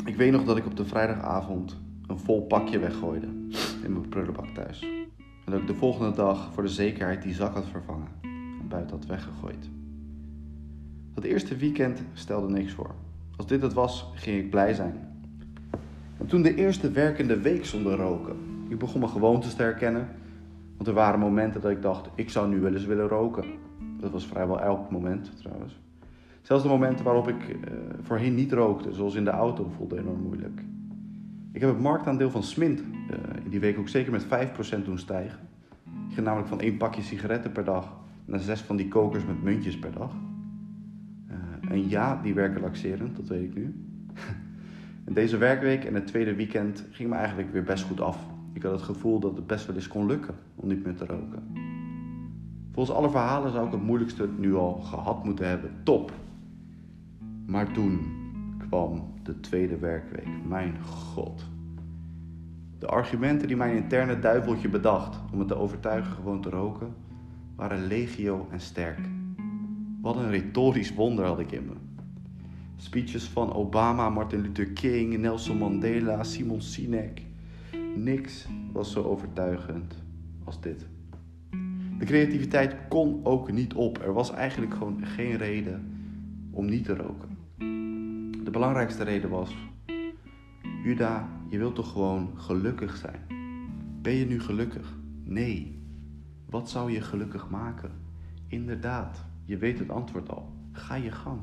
Ik 0.05 0.15
weet 0.15 0.31
nog 0.31 0.43
dat 0.43 0.57
ik 0.57 0.65
op 0.65 0.75
de 0.75 0.85
vrijdagavond 0.85 1.81
een 2.07 2.19
vol 2.19 2.45
pakje 2.45 2.79
weggooide 2.79 3.27
in 3.83 3.93
mijn 3.93 4.09
prullenbak 4.09 4.47
thuis. 4.47 4.81
En 5.45 5.51
dat 5.51 5.59
ik 5.59 5.67
de 5.67 5.75
volgende 5.75 6.15
dag 6.15 6.53
voor 6.53 6.63
de 6.63 6.69
zekerheid 6.69 7.21
die 7.21 7.33
zak 7.33 7.53
had 7.53 7.67
vervangen 7.67 8.07
en 8.61 8.67
buiten 8.67 8.97
had 8.97 9.05
weggegooid. 9.05 9.69
Dat 11.21 11.29
eerste 11.29 11.55
weekend 11.55 12.01
stelde 12.13 12.49
niks 12.49 12.73
voor. 12.73 12.95
Als 13.35 13.47
dit 13.47 13.61
het 13.61 13.73
was, 13.73 14.11
ging 14.13 14.37
ik 14.37 14.49
blij 14.49 14.73
zijn. 14.73 14.93
En 16.17 16.25
toen 16.27 16.41
de 16.41 16.55
eerste 16.55 16.91
werkende 16.91 17.39
week 17.39 17.65
zonder 17.65 17.97
roken. 17.97 18.35
Ik 18.67 18.79
begon 18.79 18.99
mijn 18.99 19.11
gewoontes 19.11 19.53
te 19.53 19.61
herkennen. 19.61 20.07
Want 20.75 20.87
er 20.87 20.93
waren 20.93 21.19
momenten 21.19 21.61
dat 21.61 21.71
ik 21.71 21.81
dacht, 21.81 22.09
ik 22.15 22.29
zou 22.29 22.49
nu 22.49 22.59
wel 22.59 22.73
eens 22.73 22.85
willen 22.85 23.07
roken. 23.07 23.45
Dat 23.99 24.11
was 24.11 24.25
vrijwel 24.25 24.61
elk 24.61 24.91
moment 24.91 25.37
trouwens. 25.37 25.79
Zelfs 26.41 26.63
de 26.63 26.69
momenten 26.69 27.05
waarop 27.05 27.27
ik 27.27 27.47
uh, 27.47 27.55
voorheen 28.01 28.35
niet 28.35 28.51
rookte, 28.51 28.93
zoals 28.93 29.15
in 29.15 29.23
de 29.23 29.29
auto, 29.29 29.71
voelde 29.77 29.99
enorm 29.99 30.21
moeilijk. 30.21 30.61
Ik 31.51 31.61
heb 31.61 31.69
het 31.69 31.79
marktaandeel 31.79 32.29
van 32.29 32.43
Smint 32.43 32.79
uh, 32.79 32.85
in 33.43 33.49
die 33.49 33.59
week 33.59 33.79
ook 33.79 33.89
zeker 33.89 34.11
met 34.11 34.25
5% 34.25 34.83
doen 34.83 34.99
stijgen. 34.99 35.39
Ik 35.85 36.13
ging 36.13 36.25
namelijk 36.25 36.49
van 36.49 36.59
één 36.59 36.77
pakje 36.77 37.01
sigaretten 37.01 37.51
per 37.51 37.63
dag 37.63 37.93
naar 38.25 38.39
zes 38.39 38.61
van 38.61 38.75
die 38.75 38.87
kokers 38.87 39.25
met 39.25 39.43
muntjes 39.43 39.79
per 39.79 39.91
dag. 39.91 40.11
En 41.71 41.89
ja, 41.89 42.19
die 42.23 42.33
werken 42.33 42.61
laxerend, 42.61 43.15
dat 43.15 43.27
weet 43.27 43.43
ik 43.43 43.55
nu. 43.55 43.75
deze 45.13 45.37
werkweek 45.37 45.83
en 45.83 45.93
het 45.93 46.07
tweede 46.07 46.35
weekend 46.35 46.85
ging 46.91 47.09
me 47.09 47.15
eigenlijk 47.15 47.51
weer 47.51 47.63
best 47.63 47.83
goed 47.83 48.01
af. 48.01 48.17
Ik 48.53 48.63
had 48.63 48.71
het 48.71 48.81
gevoel 48.81 49.19
dat 49.19 49.35
het 49.35 49.47
best 49.47 49.65
wel 49.65 49.75
eens 49.75 49.87
kon 49.87 50.05
lukken 50.05 50.35
om 50.55 50.67
niet 50.67 50.83
meer 50.83 50.95
te 50.95 51.05
roken. 51.05 51.43
Volgens 52.71 52.97
alle 52.97 53.09
verhalen 53.09 53.51
zou 53.51 53.65
ik 53.65 53.71
het 53.71 53.81
moeilijkste 53.81 54.29
nu 54.37 54.55
al 54.55 54.73
gehad 54.73 55.23
moeten 55.23 55.47
hebben. 55.47 55.71
Top. 55.83 56.11
Maar 57.45 57.71
toen 57.71 57.99
kwam 58.57 59.13
de 59.23 59.39
tweede 59.39 59.77
werkweek. 59.77 60.27
Mijn 60.47 60.81
god. 60.81 61.45
De 62.79 62.87
argumenten 62.87 63.47
die 63.47 63.57
mijn 63.57 63.75
interne 63.75 64.19
duiveltje 64.19 64.69
bedacht 64.69 65.19
om 65.31 65.37
me 65.37 65.45
te 65.45 65.55
overtuigen 65.55 66.11
gewoon 66.11 66.41
te 66.41 66.49
roken, 66.49 66.93
waren 67.55 67.87
legio 67.87 68.47
en 68.51 68.59
sterk. 68.59 69.20
Wat 70.01 70.15
een 70.15 70.29
retorisch 70.29 70.93
wonder 70.93 71.25
had 71.25 71.39
ik 71.39 71.51
in 71.51 71.65
me. 71.65 71.73
Speeches 72.75 73.23
van 73.23 73.53
Obama, 73.53 74.09
Martin 74.09 74.41
Luther 74.41 74.71
King, 74.71 75.17
Nelson 75.17 75.57
Mandela, 75.57 76.23
Simon 76.23 76.61
Sinek. 76.61 77.21
Niks 77.95 78.47
was 78.71 78.91
zo 78.91 79.03
overtuigend 79.03 80.03
als 80.43 80.61
dit. 80.61 80.87
De 81.99 82.05
creativiteit 82.05 82.75
kon 82.89 83.19
ook 83.25 83.51
niet 83.51 83.73
op. 83.73 84.01
Er 84.01 84.13
was 84.13 84.31
eigenlijk 84.31 84.73
gewoon 84.73 85.05
geen 85.05 85.37
reden 85.37 85.97
om 86.51 86.65
niet 86.65 86.85
te 86.85 86.95
roken. 86.95 87.37
De 88.43 88.51
belangrijkste 88.51 89.03
reden 89.03 89.29
was: 89.29 89.55
Juda, 90.83 91.29
je 91.49 91.57
wilt 91.57 91.75
toch 91.75 91.91
gewoon 91.91 92.31
gelukkig 92.35 92.97
zijn? 92.97 93.19
Ben 94.01 94.13
je 94.13 94.25
nu 94.25 94.39
gelukkig? 94.39 94.97
Nee. 95.23 95.79
Wat 96.49 96.69
zou 96.69 96.91
je 96.91 97.01
gelukkig 97.01 97.49
maken? 97.49 97.91
Inderdaad, 98.47 99.25
je 99.45 99.57
weet 99.57 99.79
het 99.79 99.89
antwoord 99.89 100.29
al. 100.29 100.49
Ga 100.71 100.95
je 100.95 101.11
gang. 101.11 101.39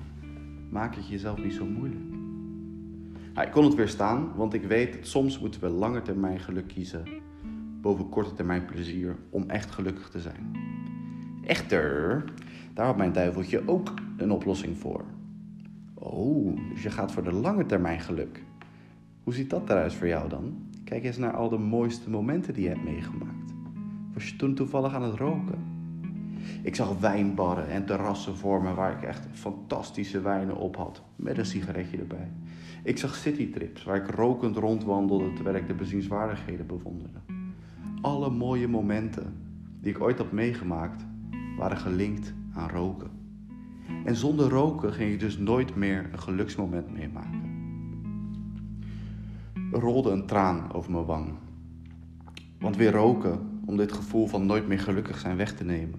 Maak 0.70 0.94
het 0.94 1.08
jezelf 1.08 1.42
niet 1.42 1.54
zo 1.54 1.64
moeilijk. 1.64 2.04
Nou, 3.34 3.46
ik 3.46 3.52
kon 3.52 3.64
het 3.64 3.74
weerstaan, 3.74 4.34
want 4.36 4.54
ik 4.54 4.62
weet 4.62 4.92
dat 4.92 5.06
soms 5.06 5.38
moeten 5.38 5.60
we 5.60 5.68
lange 5.68 6.02
termijn 6.02 6.40
geluk 6.40 6.66
kiezen 6.68 7.04
boven 7.80 8.08
korte 8.08 8.34
termijn 8.34 8.64
plezier 8.64 9.16
om 9.30 9.50
echt 9.50 9.70
gelukkig 9.70 10.08
te 10.08 10.20
zijn. 10.20 10.56
Echter, 11.42 12.24
daar 12.74 12.86
had 12.86 12.96
mijn 12.96 13.12
duiveltje 13.12 13.68
ook 13.68 13.94
een 14.16 14.30
oplossing 14.30 14.78
voor. 14.78 15.04
Oh, 15.94 16.56
dus 16.70 16.82
je 16.82 16.90
gaat 16.90 17.12
voor 17.12 17.24
de 17.24 17.32
lange 17.32 17.66
termijn 17.66 18.00
geluk. 18.00 18.42
Hoe 19.22 19.34
ziet 19.34 19.50
dat 19.50 19.70
eruit 19.70 19.94
voor 19.94 20.06
jou 20.06 20.28
dan? 20.28 20.56
Kijk 20.84 21.04
eens 21.04 21.16
naar 21.16 21.32
al 21.32 21.48
de 21.48 21.58
mooiste 21.58 22.10
momenten 22.10 22.54
die 22.54 22.62
je 22.62 22.68
hebt 22.68 22.84
meegemaakt. 22.84 23.52
Was 24.14 24.28
je 24.28 24.36
toen 24.36 24.54
toevallig 24.54 24.94
aan 24.94 25.02
het 25.02 25.14
roken? 25.14 25.77
Ik 26.62 26.74
zag 26.74 26.98
wijnbarren 26.98 27.68
en 27.68 27.86
terrassen 27.86 28.36
voor 28.36 28.62
me 28.62 28.74
waar 28.74 28.92
ik 28.92 29.02
echt 29.02 29.26
fantastische 29.32 30.20
wijnen 30.20 30.56
op 30.56 30.76
had, 30.76 31.02
met 31.16 31.38
een 31.38 31.46
sigaretje 31.46 31.98
erbij. 31.98 32.30
Ik 32.82 32.98
zag 32.98 33.14
citytrips 33.14 33.84
waar 33.84 33.96
ik 33.96 34.10
rokend 34.10 34.56
rondwandelde 34.56 35.32
terwijl 35.32 35.56
ik 35.56 35.66
de 35.66 35.74
bezienswaardigheden 35.74 36.66
bewonderde. 36.66 37.18
Alle 38.00 38.30
mooie 38.30 38.68
momenten 38.68 39.34
die 39.80 39.90
ik 39.94 40.00
ooit 40.00 40.18
had 40.18 40.32
meegemaakt 40.32 41.04
waren 41.58 41.76
gelinkt 41.76 42.34
aan 42.54 42.68
roken. 42.68 43.10
En 44.04 44.16
zonder 44.16 44.48
roken 44.48 44.92
ging 44.92 45.12
ik 45.12 45.20
dus 45.20 45.38
nooit 45.38 45.76
meer 45.76 46.08
een 46.12 46.18
geluksmoment 46.18 46.92
meemaken. 46.92 47.56
Er 49.72 49.80
rolde 49.80 50.10
een 50.10 50.26
traan 50.26 50.72
over 50.72 50.92
mijn 50.92 51.04
wang. 51.04 51.34
Want 52.58 52.76
weer 52.76 52.92
roken, 52.92 53.60
om 53.66 53.76
dit 53.76 53.92
gevoel 53.92 54.26
van 54.26 54.46
nooit 54.46 54.68
meer 54.68 54.80
gelukkig 54.80 55.18
zijn 55.18 55.36
weg 55.36 55.54
te 55.54 55.64
nemen, 55.64 55.98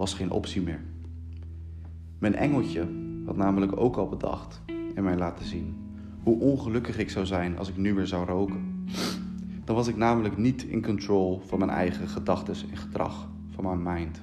was 0.00 0.14
geen 0.14 0.30
optie 0.30 0.62
meer. 0.62 0.80
Mijn 2.18 2.34
engeltje 2.34 2.88
had 3.26 3.36
namelijk 3.36 3.76
ook 3.76 3.96
al 3.96 4.08
bedacht 4.08 4.60
en 4.94 5.04
mij 5.04 5.16
laten 5.16 5.44
zien 5.44 5.76
hoe 6.22 6.40
ongelukkig 6.40 6.98
ik 6.98 7.10
zou 7.10 7.26
zijn 7.26 7.58
als 7.58 7.68
ik 7.68 7.76
nu 7.76 7.94
weer 7.94 8.06
zou 8.06 8.26
roken. 8.26 8.86
Dan 9.64 9.74
was 9.74 9.88
ik 9.88 9.96
namelijk 9.96 10.36
niet 10.36 10.62
in 10.62 10.82
control 10.82 11.42
van 11.46 11.58
mijn 11.58 11.70
eigen 11.70 12.08
gedachten 12.08 12.54
en 12.70 12.76
gedrag, 12.76 13.28
van 13.50 13.64
mijn 13.64 13.82
mind. 13.94 14.22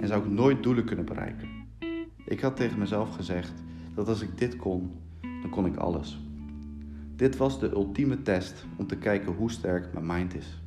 En 0.00 0.08
zou 0.08 0.24
ik 0.24 0.30
nooit 0.30 0.62
doelen 0.62 0.84
kunnen 0.84 1.04
bereiken. 1.04 1.48
Ik 2.24 2.40
had 2.40 2.56
tegen 2.56 2.78
mezelf 2.78 3.14
gezegd 3.14 3.52
dat 3.94 4.08
als 4.08 4.20
ik 4.20 4.38
dit 4.38 4.56
kon, 4.56 4.92
dan 5.20 5.50
kon 5.50 5.66
ik 5.66 5.76
alles. 5.76 6.20
Dit 7.16 7.36
was 7.36 7.60
de 7.60 7.70
ultieme 7.70 8.22
test 8.22 8.66
om 8.76 8.86
te 8.86 8.96
kijken 8.96 9.32
hoe 9.32 9.50
sterk 9.50 9.92
mijn 9.92 10.06
mind 10.06 10.34
is. 10.34 10.62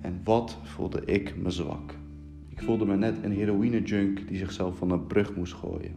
En 0.00 0.20
wat 0.24 0.58
voelde 0.62 1.04
ik 1.04 1.36
me 1.36 1.50
zwak. 1.50 1.94
Ik 2.56 2.62
voelde 2.62 2.86
me 2.86 2.96
net 2.96 3.22
een 3.22 3.32
heroïne-junk 3.32 4.28
die 4.28 4.38
zichzelf 4.38 4.76
van 4.76 4.90
een 4.90 5.06
brug 5.06 5.36
moest 5.36 5.52
gooien. 5.52 5.94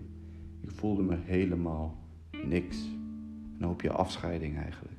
Ik 0.62 0.72
voelde 0.72 1.02
me 1.02 1.16
helemaal 1.24 1.98
niks. 2.46 2.78
Een 3.58 3.66
hoopje 3.66 3.92
afscheiding 3.92 4.58
eigenlijk. 4.58 4.98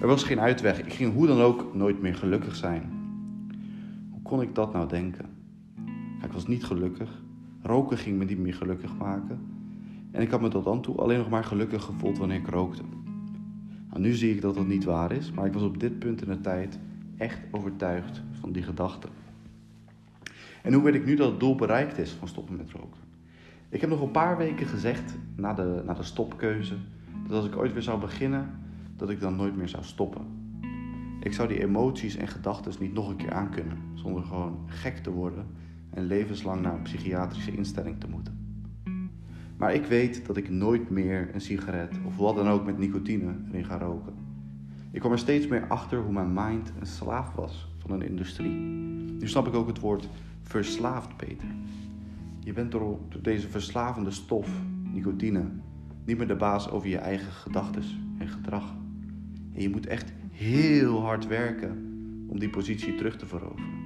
Er 0.00 0.06
was 0.06 0.22
geen 0.22 0.40
uitweg. 0.40 0.78
Ik 0.78 0.92
ging 0.92 1.14
hoe 1.14 1.26
dan 1.26 1.40
ook 1.40 1.74
nooit 1.74 2.00
meer 2.00 2.14
gelukkig 2.14 2.56
zijn. 2.56 2.90
Hoe 4.10 4.22
kon 4.22 4.42
ik 4.42 4.54
dat 4.54 4.72
nou 4.72 4.88
denken? 4.88 5.26
ik 6.24 6.32
was 6.32 6.46
niet 6.46 6.64
gelukkig. 6.64 7.22
Roken 7.62 7.98
ging 7.98 8.18
me 8.18 8.24
niet 8.24 8.38
meer 8.38 8.54
gelukkig 8.54 8.96
maken. 8.96 9.40
En 10.10 10.22
ik 10.22 10.30
had 10.30 10.40
me 10.40 10.48
tot 10.48 10.64
dan 10.64 10.80
toe 10.82 10.96
alleen 10.96 11.18
nog 11.18 11.30
maar 11.30 11.44
gelukkig 11.44 11.82
gevoeld 11.82 12.18
wanneer 12.18 12.38
ik 12.38 12.48
rookte. 12.48 12.82
Nou, 13.88 14.00
nu 14.00 14.12
zie 14.12 14.34
ik 14.34 14.40
dat 14.40 14.54
dat 14.54 14.66
niet 14.66 14.84
waar 14.84 15.12
is, 15.12 15.30
maar 15.30 15.46
ik 15.46 15.52
was 15.52 15.62
op 15.62 15.80
dit 15.80 15.98
punt 15.98 16.22
in 16.22 16.28
de 16.28 16.40
tijd 16.40 16.78
echt 17.16 17.40
overtuigd 17.50 18.22
van 18.40 18.52
die 18.52 18.62
gedachte. 18.62 19.08
En 20.62 20.72
hoe 20.72 20.82
weet 20.82 20.94
ik 20.94 21.04
nu 21.04 21.14
dat 21.14 21.30
het 21.30 21.40
doel 21.40 21.54
bereikt 21.54 21.98
is 21.98 22.10
van 22.10 22.28
stoppen 22.28 22.56
met 22.56 22.70
roken? 22.70 23.00
Ik 23.68 23.80
heb 23.80 23.90
nog 23.90 24.00
een 24.00 24.10
paar 24.10 24.36
weken 24.36 24.66
gezegd, 24.66 25.14
na 25.36 25.54
de, 25.54 25.82
na 25.86 25.94
de 25.94 26.02
stopkeuze, 26.02 26.74
dat 27.26 27.36
als 27.36 27.46
ik 27.46 27.56
ooit 27.56 27.72
weer 27.72 27.82
zou 27.82 28.00
beginnen, 28.00 28.50
dat 28.96 29.10
ik 29.10 29.20
dan 29.20 29.36
nooit 29.36 29.56
meer 29.56 29.68
zou 29.68 29.84
stoppen. 29.84 30.22
Ik 31.20 31.32
zou 31.32 31.48
die 31.48 31.62
emoties 31.62 32.16
en 32.16 32.28
gedachten 32.28 32.72
niet 32.80 32.92
nog 32.92 33.08
een 33.08 33.16
keer 33.16 33.32
aankunnen, 33.32 33.78
zonder 33.94 34.22
gewoon 34.22 34.58
gek 34.66 34.96
te 34.96 35.10
worden 35.10 35.46
en 35.90 36.04
levenslang 36.04 36.60
naar 36.60 36.74
een 36.74 36.82
psychiatrische 36.82 37.56
instelling 37.56 38.00
te 38.00 38.08
moeten. 38.08 38.40
Maar 39.56 39.74
ik 39.74 39.84
weet 39.84 40.26
dat 40.26 40.36
ik 40.36 40.50
nooit 40.50 40.90
meer 40.90 41.30
een 41.32 41.40
sigaret 41.40 41.98
of 42.06 42.16
wat 42.16 42.36
dan 42.36 42.48
ook 42.48 42.64
met 42.64 42.78
nicotine 42.78 43.34
erin 43.48 43.64
ga 43.64 43.78
roken. 43.78 44.14
Ik 44.90 45.00
kwam 45.00 45.12
er 45.12 45.18
steeds 45.18 45.46
meer 45.46 45.66
achter 45.68 45.98
hoe 45.98 46.12
mijn 46.12 46.32
mind 46.32 46.72
een 46.80 46.86
slaaf 46.86 47.34
was 47.34 47.68
van 47.78 47.90
een 47.90 48.02
industrie. 48.02 48.50
Nu 49.18 49.28
snap 49.28 49.46
ik 49.46 49.54
ook 49.54 49.66
het 49.66 49.80
woord 49.80 50.08
verslaafd 50.52 51.16
beter. 51.16 51.48
Je 52.40 52.52
bent 52.52 52.72
door, 52.72 52.98
deze 53.22 53.48
verslavende 53.48 54.10
stof, 54.10 54.48
nicotine, 54.92 55.44
niet 56.04 56.18
meer 56.18 56.26
de 56.26 56.36
baas 56.36 56.70
over 56.70 56.88
je 56.88 56.98
eigen 56.98 57.32
gedachten 57.32 57.82
en 58.18 58.28
gedrag. 58.28 58.74
En 59.54 59.62
je 59.62 59.70
moet 59.70 59.86
echt 59.86 60.12
heel 60.30 61.00
hard 61.00 61.26
werken 61.26 61.70
om 62.28 62.38
die 62.38 62.50
positie 62.50 62.94
terug 62.94 63.16
te 63.16 63.26
veroveren. 63.26 63.80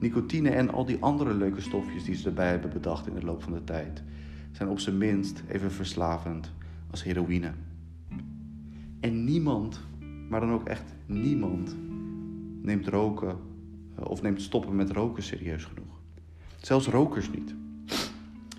Nicotine 0.00 0.50
en 0.50 0.70
al 0.70 0.84
die 0.84 1.02
andere 1.02 1.34
leuke 1.34 1.60
stofjes 1.60 2.04
die 2.04 2.14
ze 2.14 2.28
erbij 2.28 2.50
hebben 2.50 2.72
bedacht 2.72 3.06
in 3.06 3.14
de 3.14 3.24
loop 3.24 3.42
van 3.42 3.52
de 3.52 3.64
tijd, 3.64 4.02
zijn 4.52 4.68
op 4.68 4.78
zijn 4.78 4.98
minst 4.98 5.42
even 5.48 5.72
verslavend 5.72 6.52
als 6.90 7.02
heroïne. 7.02 7.52
En 9.00 9.24
niemand, 9.24 9.80
maar 10.28 10.40
dan 10.40 10.52
ook 10.52 10.68
echt 10.68 10.94
niemand, 11.06 11.76
neemt 12.62 12.88
roken 12.88 13.52
of 14.02 14.22
neemt 14.22 14.42
stoppen 14.42 14.76
met 14.76 14.90
roken 14.90 15.22
serieus 15.22 15.64
genoeg. 15.64 16.00
Zelfs 16.60 16.86
rokers 16.86 17.30
niet. 17.30 17.54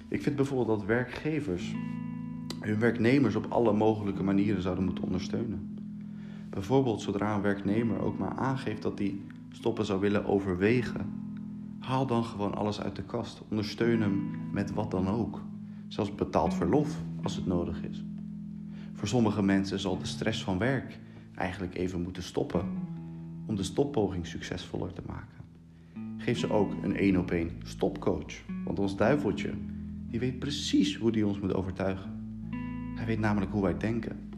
Ik 0.07 0.21
vind 0.21 0.35
bijvoorbeeld 0.35 0.79
dat 0.79 0.87
werkgevers 0.87 1.73
hun 2.59 2.79
werknemers 2.79 3.35
op 3.35 3.45
alle 3.49 3.73
mogelijke 3.73 4.23
manieren 4.23 4.61
zouden 4.61 4.83
moeten 4.83 5.03
ondersteunen. 5.03 5.77
Bijvoorbeeld 6.49 7.01
zodra 7.01 7.35
een 7.35 7.41
werknemer 7.41 7.99
ook 7.99 8.17
maar 8.17 8.35
aangeeft 8.35 8.81
dat 8.81 8.99
hij 8.99 9.15
stoppen 9.51 9.85
zou 9.85 9.99
willen 9.99 10.25
overwegen, 10.25 11.13
haal 11.79 12.05
dan 12.05 12.23
gewoon 12.23 12.55
alles 12.55 12.81
uit 12.81 12.95
de 12.95 13.03
kast. 13.03 13.41
Ondersteun 13.49 14.01
hem 14.01 14.29
met 14.51 14.73
wat 14.73 14.91
dan 14.91 15.07
ook. 15.07 15.41
Zelfs 15.87 16.15
betaald 16.15 16.53
verlof 16.53 17.01
als 17.23 17.35
het 17.35 17.45
nodig 17.45 17.83
is. 17.83 18.03
Voor 18.93 19.07
sommige 19.07 19.43
mensen 19.43 19.79
zal 19.79 19.97
de 19.97 20.05
stress 20.05 20.43
van 20.43 20.57
werk 20.57 20.99
eigenlijk 21.35 21.75
even 21.75 22.01
moeten 22.01 22.23
stoppen 22.23 22.65
om 23.45 23.55
de 23.55 23.63
stoppoging 23.63 24.27
succesvoller 24.27 24.93
te 24.93 25.01
maken. 25.07 25.43
Geef 26.17 26.37
ze 26.37 26.51
ook 26.51 26.71
een 26.83 26.95
één 26.95 27.17
op 27.17 27.31
één 27.31 27.51
stopcoach, 27.63 28.33
want 28.65 28.79
ons 28.79 28.95
duiveltje 28.95 29.53
die 30.09 30.19
weet 30.19 30.39
precies 30.39 30.97
hoe 30.97 31.11
die 31.11 31.27
ons 31.27 31.39
moet 31.39 31.53
overtuigen. 31.53 32.11
Hij 32.95 33.05
weet 33.05 33.19
namelijk 33.19 33.51
hoe 33.51 33.61
wij 33.61 33.77
denken. 33.77 34.29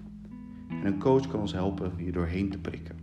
En 0.70 0.86
een 0.86 1.00
coach 1.00 1.28
kan 1.28 1.40
ons 1.40 1.54
helpen 1.54 1.92
hier 1.98 2.12
doorheen 2.12 2.50
te 2.50 2.58
prikken. 2.58 2.96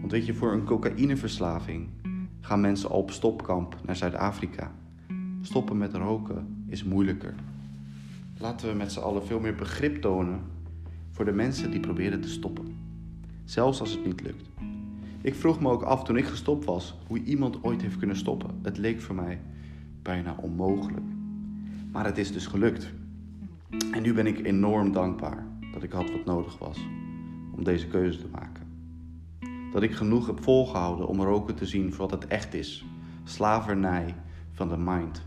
Want 0.00 0.12
weet 0.12 0.26
je, 0.26 0.34
voor 0.34 0.52
een 0.52 0.64
cocaïneverslaving 0.64 1.88
gaan 2.40 2.60
mensen 2.60 2.90
al 2.90 2.98
op 2.98 3.10
stopkamp 3.10 3.76
naar 3.84 3.96
Zuid-Afrika. 3.96 4.72
Stoppen 5.40 5.78
met 5.78 5.94
roken 5.94 6.64
is 6.66 6.84
moeilijker. 6.84 7.34
Laten 8.38 8.68
we 8.68 8.74
met 8.74 8.92
z'n 8.92 9.00
allen 9.00 9.26
veel 9.26 9.40
meer 9.40 9.54
begrip 9.54 10.00
tonen 10.00 10.40
voor 11.10 11.24
de 11.24 11.32
mensen 11.32 11.70
die 11.70 11.80
proberen 11.80 12.20
te 12.20 12.28
stoppen. 12.28 12.83
Zelfs 13.44 13.80
als 13.80 13.90
het 13.90 14.04
niet 14.04 14.20
lukt. 14.20 14.48
Ik 15.20 15.34
vroeg 15.34 15.60
me 15.60 15.70
ook 15.70 15.82
af 15.82 16.04
toen 16.04 16.16
ik 16.16 16.24
gestopt 16.24 16.64
was 16.64 16.94
hoe 17.06 17.22
iemand 17.22 17.62
ooit 17.62 17.82
heeft 17.82 17.98
kunnen 17.98 18.16
stoppen. 18.16 18.50
Het 18.62 18.78
leek 18.78 19.00
voor 19.00 19.14
mij 19.14 19.40
bijna 20.02 20.36
onmogelijk. 20.40 21.06
Maar 21.92 22.04
het 22.04 22.18
is 22.18 22.32
dus 22.32 22.46
gelukt. 22.46 22.92
En 23.92 24.02
nu 24.02 24.14
ben 24.14 24.26
ik 24.26 24.46
enorm 24.46 24.92
dankbaar 24.92 25.46
dat 25.72 25.82
ik 25.82 25.92
had 25.92 26.10
wat 26.10 26.24
nodig 26.24 26.58
was 26.58 26.78
om 27.56 27.64
deze 27.64 27.86
keuze 27.86 28.18
te 28.18 28.28
maken. 28.32 28.62
Dat 29.72 29.82
ik 29.82 29.94
genoeg 29.94 30.26
heb 30.26 30.42
volgehouden 30.42 31.06
om 31.06 31.22
roken 31.22 31.54
te 31.54 31.66
zien 31.66 31.92
voor 31.92 32.08
wat 32.08 32.22
het 32.22 32.30
echt 32.30 32.54
is: 32.54 32.84
slavernij 33.24 34.14
van 34.52 34.68
de 34.68 34.78
mind. 34.78 35.22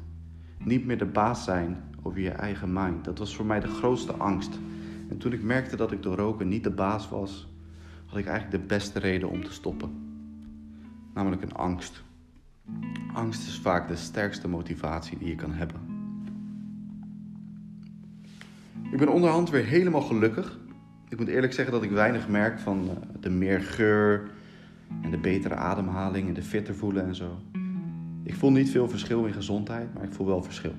Niet 0.63 0.85
meer 0.85 0.97
de 0.97 1.05
baas 1.05 1.43
zijn 1.43 1.83
over 2.03 2.19
je 2.19 2.29
eigen 2.29 2.73
mind. 2.73 3.05
Dat 3.05 3.17
was 3.17 3.35
voor 3.35 3.45
mij 3.45 3.59
de 3.59 3.67
grootste 3.67 4.13
angst. 4.13 4.59
En 5.09 5.17
toen 5.17 5.33
ik 5.33 5.43
merkte 5.43 5.75
dat 5.75 5.91
ik 5.91 6.03
door 6.03 6.15
roken 6.15 6.47
niet 6.47 6.63
de 6.63 6.71
baas 6.71 7.09
was, 7.09 7.47
had 8.07 8.17
ik 8.17 8.25
eigenlijk 8.25 8.61
de 8.61 8.67
beste 8.67 8.99
reden 8.99 9.29
om 9.29 9.43
te 9.43 9.53
stoppen. 9.53 9.91
Namelijk 11.13 11.41
een 11.41 11.53
angst. 11.53 12.03
Angst 13.13 13.47
is 13.47 13.59
vaak 13.59 13.87
de 13.87 13.95
sterkste 13.95 14.47
motivatie 14.47 15.17
die 15.17 15.27
je 15.27 15.35
kan 15.35 15.53
hebben. 15.53 15.95
Ik 18.91 18.97
ben 18.97 19.07
onderhand 19.07 19.49
weer 19.49 19.65
helemaal 19.65 20.01
gelukkig. 20.01 20.59
Ik 21.09 21.17
moet 21.17 21.27
eerlijk 21.27 21.53
zeggen 21.53 21.73
dat 21.73 21.83
ik 21.83 21.91
weinig 21.91 22.27
merk 22.27 22.59
van 22.59 22.89
eh, 22.89 22.95
de 23.19 23.29
meer 23.29 23.61
geur 23.61 24.29
en 25.01 25.11
de 25.11 25.17
betere 25.17 25.55
ademhaling 25.55 26.27
en 26.27 26.33
de 26.33 26.43
fitter 26.43 26.75
voelen 26.75 27.05
en 27.05 27.15
zo. 27.15 27.37
Ik 28.23 28.35
voel 28.35 28.51
niet 28.51 28.69
veel 28.69 28.89
verschil 28.89 29.25
in 29.25 29.33
gezondheid, 29.33 29.93
maar 29.93 30.03
ik 30.03 30.13
voel 30.13 30.27
wel 30.27 30.43
verschil. 30.43 30.73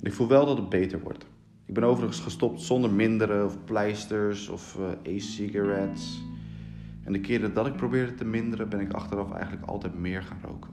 Ik 0.00 0.12
voel 0.12 0.28
wel 0.28 0.46
dat 0.46 0.56
het 0.56 0.68
beter 0.68 1.00
wordt. 1.00 1.26
Ik 1.74 1.80
ben 1.80 1.88
overigens 1.88 2.20
gestopt 2.20 2.60
zonder 2.60 2.90
minderen 2.90 3.44
of 3.44 3.64
pleisters 3.64 4.48
of 4.48 4.78
uh, 4.80 5.14
e-cigarettes. 5.14 6.22
En 7.02 7.12
de 7.12 7.20
keren 7.20 7.54
dat 7.54 7.66
ik 7.66 7.76
probeerde 7.76 8.14
te 8.14 8.24
minderen, 8.24 8.68
ben 8.68 8.80
ik 8.80 8.92
achteraf 8.92 9.32
eigenlijk 9.32 9.66
altijd 9.66 9.98
meer 9.98 10.22
gaan 10.22 10.38
roken. 10.42 10.70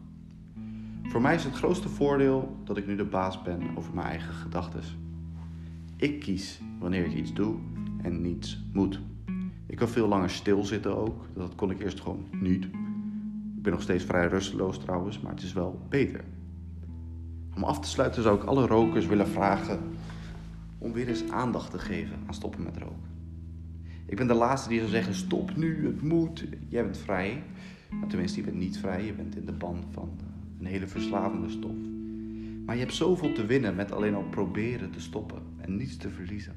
Voor 1.04 1.22
mij 1.22 1.36
is 1.36 1.44
het 1.44 1.56
grootste 1.56 1.90
voordeel 1.90 2.58
dat 2.64 2.78
ik 2.78 2.88
nu 2.88 2.96
de 2.96 3.04
baas 3.04 3.42
ben 3.42 3.62
over 3.76 3.94
mijn 3.94 4.08
eigen 4.08 4.34
gedachten. 4.34 4.82
Ik 5.98 6.20
kies 6.20 6.62
wanneer 6.80 7.06
ik 7.06 7.14
iets 7.14 7.34
doe 7.34 7.56
en 8.02 8.22
niets 8.22 8.64
moet. 8.74 9.00
Ik 9.68 9.78
kan 9.78 9.88
veel 9.88 10.08
langer 10.08 10.30
stilzitten 10.30 10.98
ook. 10.98 11.28
Dat 11.34 11.56
kon 11.56 11.72
ik 11.72 11.82
eerst 11.82 12.00
gewoon 12.00 12.26
niet. 12.32 12.66
Ik 13.56 13.62
ben 13.62 13.72
nog 13.72 13.82
steeds 13.82 14.04
vrij 14.04 14.28
rusteloos 14.28 14.80
trouwens, 14.80 15.20
maar 15.20 15.32
het 15.32 15.44
is 15.44 15.54
wel 15.54 15.80
beter. 15.90 16.24
Om 17.56 17.64
af 17.64 17.80
te 17.80 17.88
sluiten 17.88 18.24
zou 18.24 18.38
ik 18.38 18.44
alle 18.44 18.68
rokers 18.68 19.06
willen 19.06 19.28
vragen 19.28 19.80
om 20.82 20.94
weer 20.94 21.08
eens 21.08 21.30
aandacht 21.30 21.72
te 21.72 21.80
geven 21.80 22.20
aan 22.28 22.34
stoppen 22.34 22.64
met 22.64 22.78
roken. 22.78 23.10
Ik 24.06 24.18
ben 24.18 24.28
de 24.28 24.34
laatste 24.34 24.70
die 24.70 24.80
zou 24.80 24.92
zeggen: 24.92 25.14
stop 25.14 25.56
nu, 25.56 25.86
het 25.86 26.02
moet. 26.02 26.46
Jij 26.68 26.84
bent 26.84 26.98
vrij. 26.98 27.44
Maar 27.90 28.08
tenminste, 28.08 28.40
je 28.40 28.46
bent 28.46 28.58
niet 28.58 28.78
vrij. 28.78 29.06
Je 29.06 29.14
bent 29.14 29.36
in 29.36 29.46
de 29.46 29.52
ban 29.52 29.84
van 29.92 30.10
een 30.60 30.66
hele 30.66 30.88
verslavende 30.88 31.50
stof. 31.50 31.76
Maar 32.66 32.76
je 32.76 32.82
hebt 32.82 32.94
zoveel 32.94 33.32
te 33.32 33.46
winnen 33.46 33.76
met 33.76 33.92
alleen 33.92 34.16
al 34.16 34.24
proberen 34.30 34.92
te 34.92 35.00
stoppen 35.00 35.42
en 35.58 35.78
niets 35.78 35.98
te 35.98 36.10
verliezen. 36.10 36.56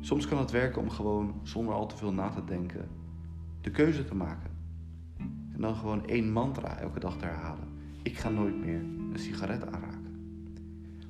Soms 0.00 0.26
kan 0.26 0.38
het 0.38 0.50
werken 0.50 0.82
om 0.82 0.90
gewoon 0.90 1.34
zonder 1.42 1.74
al 1.74 1.86
te 1.86 1.96
veel 1.96 2.12
na 2.12 2.28
te 2.28 2.44
denken 2.44 2.88
de 3.60 3.70
keuze 3.70 4.04
te 4.04 4.14
maken. 4.14 4.50
En 5.52 5.60
dan 5.60 5.74
gewoon 5.74 6.06
één 6.06 6.32
mantra 6.32 6.78
elke 6.78 7.00
dag 7.00 7.16
te 7.16 7.24
herhalen. 7.24 7.68
Ik 8.02 8.16
ga 8.16 8.28
nooit 8.28 8.64
meer 8.64 8.80
een 8.80 9.18
sigaret 9.18 9.66
aanraken. 9.66 9.98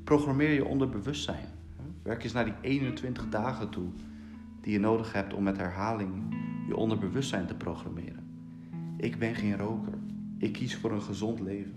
Programmeer 0.04 0.52
je 0.52 0.64
onderbewustzijn. 0.64 1.59
Werk 2.10 2.22
eens 2.22 2.32
naar 2.32 2.44
die 2.44 2.54
21 2.60 3.28
dagen 3.28 3.68
toe 3.68 3.88
die 4.60 4.72
je 4.72 4.78
nodig 4.78 5.12
hebt 5.12 5.34
om 5.34 5.42
met 5.42 5.56
herhaling 5.56 6.12
je 6.66 6.76
onderbewustzijn 6.76 7.46
te 7.46 7.54
programmeren. 7.54 8.24
Ik 8.96 9.18
ben 9.18 9.34
geen 9.34 9.56
roker. 9.56 9.92
Ik 10.38 10.52
kies 10.52 10.76
voor 10.76 10.92
een 10.92 11.02
gezond 11.02 11.40
leven. 11.40 11.74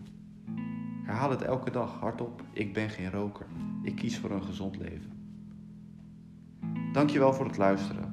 Herhaal 1.03 1.29
het 1.29 1.41
elke 1.41 1.71
dag 1.71 1.99
hardop. 1.99 2.41
Ik 2.51 2.73
ben 2.73 2.89
geen 2.89 3.11
roker. 3.11 3.45
Ik 3.83 3.95
kies 3.95 4.19
voor 4.19 4.31
een 4.31 4.43
gezond 4.43 4.77
leven. 4.77 5.11
Dankjewel 6.93 7.33
voor 7.33 7.45
het 7.45 7.57
luisteren. 7.57 8.11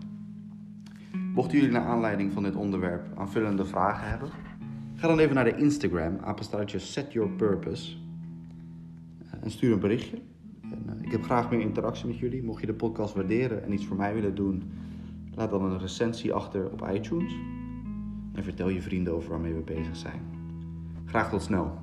Mochten 1.34 1.56
jullie 1.56 1.72
naar 1.72 1.86
aanleiding 1.86 2.32
van 2.32 2.42
dit 2.42 2.56
onderwerp 2.56 3.18
aanvullende 3.18 3.64
vragen 3.64 4.08
hebben, 4.08 4.30
ga 4.94 5.06
dan 5.06 5.18
even 5.18 5.34
naar 5.34 5.44
de 5.44 5.56
Instagram, 5.56 6.18
apenstaartje 6.20 6.78
Set 6.78 7.12
Your 7.12 7.30
Purpose. 7.30 7.96
Eh, 9.30 9.42
en 9.42 9.50
stuur 9.50 9.72
een 9.72 9.80
berichtje. 9.80 10.29
Ik 11.10 11.16
heb 11.16 11.24
graag 11.24 11.50
meer 11.50 11.60
interactie 11.60 12.06
met 12.06 12.18
jullie. 12.18 12.42
Mocht 12.42 12.60
je 12.60 12.66
de 12.66 12.74
podcast 12.74 13.14
waarderen 13.14 13.62
en 13.62 13.72
iets 13.72 13.86
voor 13.86 13.96
mij 13.96 14.14
willen 14.14 14.34
doen, 14.34 14.72
laat 15.34 15.50
dan 15.50 15.64
een 15.64 15.78
recensie 15.78 16.32
achter 16.32 16.70
op 16.72 16.88
iTunes. 16.92 17.32
En 18.32 18.44
vertel 18.44 18.68
je 18.68 18.82
vrienden 18.82 19.14
over 19.14 19.30
waarmee 19.30 19.54
we 19.54 19.60
bezig 19.60 19.96
zijn. 19.96 20.22
Graag 21.04 21.30
tot 21.30 21.42
snel. 21.42 21.78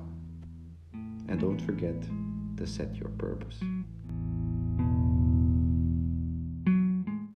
And 1.26 1.40
don't 1.40 1.62
forget 1.62 2.08
to 2.54 2.64
set 2.64 2.96
your 2.96 3.12
purpose. 3.12 3.64